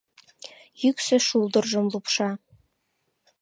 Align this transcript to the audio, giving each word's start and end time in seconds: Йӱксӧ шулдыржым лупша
Йӱксӧ 0.81 1.17
шулдыржым 1.27 1.85
лупша 1.91 2.29